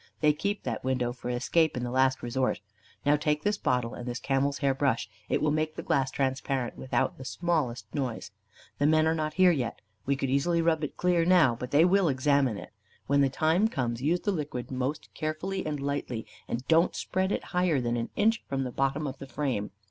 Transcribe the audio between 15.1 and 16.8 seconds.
carefully and lightly, and